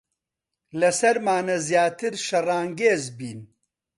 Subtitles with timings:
[0.79, 3.39] لەسەرمانە زیاتر شەڕانگێز بین.